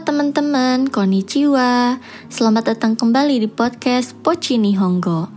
teman-teman, 0.00 0.88
konnichiwa. 0.88 2.00
Selamat 2.32 2.72
datang 2.72 2.96
kembali 2.96 3.44
di 3.44 3.48
podcast 3.52 4.16
Pochi 4.24 4.56
Nihongo. 4.56 5.28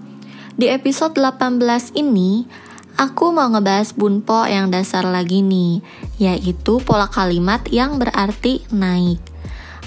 Di 0.56 0.72
episode 0.72 1.20
18 1.20 2.00
ini, 2.00 2.48
aku 2.96 3.36
mau 3.36 3.52
ngebahas 3.52 3.92
bunpo 3.92 4.48
yang 4.48 4.72
dasar 4.72 5.04
lagi 5.04 5.44
nih, 5.44 5.84
yaitu 6.16 6.80
pola 6.80 7.12
kalimat 7.12 7.60
yang 7.76 8.00
berarti 8.00 8.64
naik. 8.72 9.20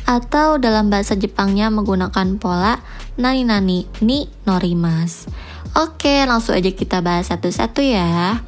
Atau 0.05 0.61
dalam 0.61 0.92
bahasa 0.92 1.16
Jepangnya 1.16 1.73
menggunakan 1.73 2.37
pola 2.37 2.84
nani 3.16 3.48
nani 3.48 3.88
ni 4.05 4.29
norimas. 4.45 5.24
Oke, 5.73 6.20
langsung 6.29 6.52
aja 6.52 6.69
kita 6.69 7.01
bahas 7.01 7.33
satu-satu 7.33 7.80
ya. 7.80 8.45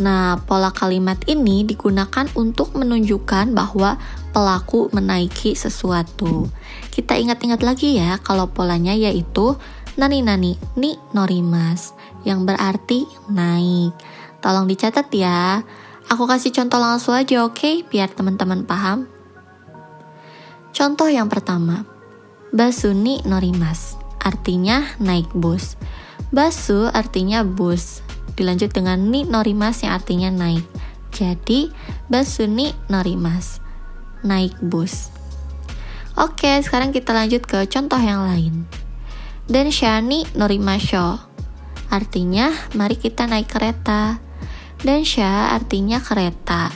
Nah, 0.00 0.40
pola 0.48 0.72
kalimat 0.72 1.20
ini 1.28 1.60
digunakan 1.60 2.24
untuk 2.32 2.72
menunjukkan 2.72 3.52
bahwa 3.52 4.00
pelaku 4.32 4.88
menaiki 4.96 5.52
sesuatu. 5.52 6.48
Kita 6.88 7.20
ingat-ingat 7.20 7.60
lagi 7.60 8.00
ya, 8.00 8.16
kalau 8.24 8.48
polanya 8.48 8.96
yaitu 8.96 9.60
nani 10.00 10.24
nani 10.24 10.56
ni 10.80 10.96
norimas 11.12 11.92
yang 12.24 12.48
berarti 12.48 13.04
naik. 13.28 13.92
Tolong 14.40 14.64
dicatat 14.64 15.12
ya. 15.12 15.60
Aku 16.08 16.24
kasih 16.24 16.50
contoh 16.56 16.80
langsung 16.80 17.12
aja 17.12 17.44
oke, 17.44 17.60
okay? 17.60 17.84
biar 17.84 18.08
teman-teman 18.08 18.64
paham. 18.64 19.04
Contoh 20.72 21.12
yang 21.12 21.28
pertama. 21.28 21.84
Basuni 22.56 23.20
norimas 23.28 24.00
artinya 24.16 24.96
naik 24.96 25.28
bus. 25.36 25.76
Basu 26.32 26.88
artinya 26.88 27.44
bus 27.44 28.09
dilanjut 28.40 28.72
dengan 28.72 28.96
ni 29.12 29.28
norimas 29.28 29.84
yang 29.84 30.00
artinya 30.00 30.32
naik. 30.32 30.64
Jadi, 31.12 31.68
basuni 32.08 32.72
norimas, 32.88 33.60
naik 34.24 34.56
bus. 34.64 35.12
Oke, 36.16 36.48
sekarang 36.64 36.96
kita 36.96 37.12
lanjut 37.12 37.44
ke 37.44 37.68
contoh 37.68 38.00
yang 38.00 38.24
lain. 38.24 38.64
Dan 39.44 39.68
shani 39.68 40.24
norimasho, 40.32 41.20
artinya 41.92 42.48
mari 42.72 42.96
kita 42.96 43.28
naik 43.28 43.52
kereta. 43.52 44.16
Dan 44.80 45.04
sha 45.04 45.52
artinya 45.52 46.00
kereta. 46.00 46.72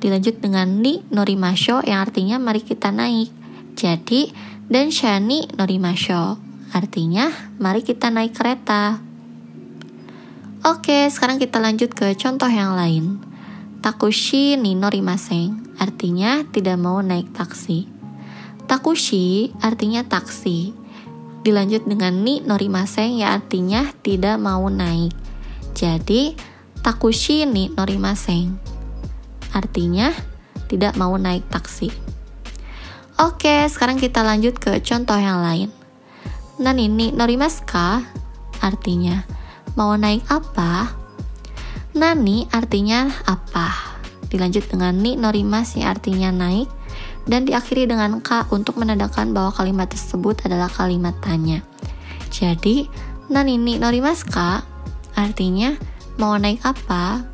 Dilanjut 0.00 0.40
dengan 0.40 0.80
ni 0.80 1.04
norimasho 1.12 1.84
yang 1.84 2.00
artinya 2.08 2.40
mari 2.40 2.64
kita 2.64 2.88
naik. 2.88 3.28
Jadi, 3.76 4.32
dan 4.72 4.88
shani 4.88 5.44
norimasho, 5.52 6.40
artinya 6.72 7.28
mari 7.60 7.84
kita 7.84 8.08
naik 8.08 8.32
kereta. 8.32 9.11
Oke, 10.62 11.10
sekarang 11.10 11.42
kita 11.42 11.58
lanjut 11.58 11.90
ke 11.90 12.14
contoh 12.14 12.46
yang 12.46 12.78
lain. 12.78 13.18
Takushi 13.82 14.54
ni 14.54 14.78
norimaseng, 14.78 15.74
artinya 15.74 16.46
tidak 16.54 16.78
mau 16.78 17.02
naik 17.02 17.34
taksi. 17.34 17.90
Takushi 18.70 19.58
artinya 19.58 20.06
taksi. 20.06 20.70
Dilanjut 21.42 21.82
dengan 21.82 22.22
ni 22.22 22.38
norimaseng 22.46 23.18
yang 23.18 23.42
artinya 23.42 23.90
tidak 24.06 24.38
mau 24.38 24.70
naik. 24.70 25.10
Jadi, 25.74 26.38
takushi 26.78 27.42
ni 27.42 27.74
norimaseng. 27.74 28.54
Artinya 29.50 30.14
tidak 30.70 30.94
mau 30.94 31.18
naik 31.18 31.42
taksi. 31.50 31.90
Oke, 33.18 33.66
sekarang 33.66 33.98
kita 33.98 34.22
lanjut 34.22 34.62
ke 34.62 34.78
contoh 34.78 35.18
yang 35.18 35.42
lain. 35.42 35.74
Nani 36.62 36.86
ni 36.86 37.10
norimasu 37.10 37.66
ka? 37.66 38.06
Artinya, 38.62 39.41
Mau 39.72 39.96
naik 39.96 40.28
apa? 40.28 40.92
Nani 41.96 42.44
artinya 42.52 43.08
apa? 43.24 43.96
Dilanjut 44.28 44.68
dengan 44.68 44.92
ni 45.00 45.16
norimas 45.16 45.72
yang 45.76 45.96
artinya 45.96 46.28
naik 46.28 46.68
dan 47.24 47.48
diakhiri 47.48 47.88
dengan 47.88 48.20
ka 48.20 48.44
untuk 48.52 48.76
menandakan 48.76 49.32
bahwa 49.32 49.48
kalimat 49.56 49.88
tersebut 49.88 50.44
adalah 50.44 50.68
kalimat 50.68 51.16
tanya. 51.24 51.64
Jadi, 52.28 52.84
nani 53.32 53.56
ni 53.56 53.80
norimas 53.80 54.28
ka 54.28 54.60
artinya 55.16 55.72
mau 56.20 56.36
naik 56.36 56.60
apa? 56.68 57.31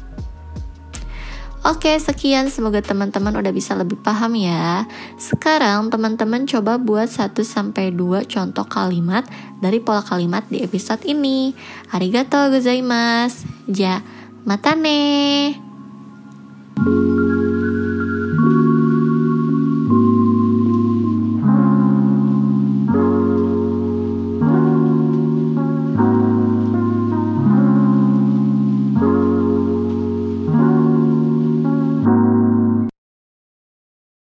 Oke, 1.69 1.93
sekian. 2.01 2.49
Semoga 2.49 2.81
teman-teman 2.81 3.37
udah 3.37 3.53
bisa 3.53 3.77
lebih 3.77 4.01
paham 4.01 4.41
ya. 4.41 4.89
Sekarang 5.21 5.93
teman-teman 5.93 6.49
coba 6.49 6.81
buat 6.81 7.13
1 7.13 7.45
sampai 7.45 7.93
2 7.93 8.25
contoh 8.25 8.65
kalimat 8.65 9.29
dari 9.61 9.77
pola 9.77 10.01
kalimat 10.01 10.49
di 10.49 10.65
episode 10.65 11.05
ini. 11.05 11.53
Arigatou 11.93 12.49
gozaimasu. 12.49 13.45
Ja, 13.69 14.01
mata 14.49 14.73
ne. 14.73 15.53